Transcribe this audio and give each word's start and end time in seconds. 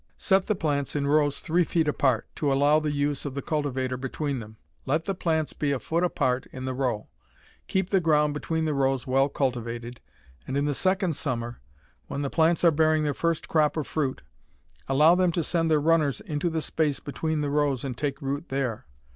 Set 0.17 0.47
the 0.47 0.55
plants 0.55 0.95
in 0.95 1.05
rows 1.05 1.37
three 1.37 1.63
feet 1.63 1.87
apart, 1.87 2.25
to 2.33 2.51
allow 2.51 2.79
the 2.79 2.91
use 2.91 3.23
of 3.23 3.35
the 3.35 3.41
cultivator 3.43 3.97
between 3.97 4.39
them. 4.39 4.57
Let 4.87 5.05
the 5.05 5.13
plants 5.13 5.53
be 5.53 5.71
a 5.71 5.77
foot 5.79 6.03
apart 6.03 6.47
in 6.51 6.65
the 6.65 6.73
row. 6.73 7.05
Keep 7.67 7.91
the 7.91 7.99
ground 7.99 8.33
between 8.33 8.65
the 8.65 8.73
rows 8.73 9.05
well 9.05 9.29
cultivated, 9.29 10.01
and 10.47 10.57
in 10.57 10.65
the 10.65 10.73
second 10.73 11.15
summer, 11.15 11.61
when 12.07 12.23
the 12.23 12.31
plants 12.31 12.63
are 12.63 12.71
bearing 12.71 13.03
their 13.03 13.13
first 13.13 13.47
crop 13.47 13.77
of 13.77 13.85
fruit, 13.85 14.23
allow 14.87 15.13
them 15.13 15.31
to 15.33 15.43
send 15.43 15.69
their 15.69 15.79
runners 15.79 16.19
into 16.19 16.49
the 16.49 16.61
space 16.61 16.99
between 16.99 17.41
the 17.41 17.51
rows 17.51 17.83
and 17.83 17.95
take 17.95 18.23
root 18.23 18.49
there. 18.49 18.87